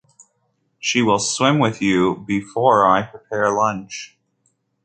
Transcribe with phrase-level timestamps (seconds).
[0.79, 4.17] She will swim with you "before I prepare lunch".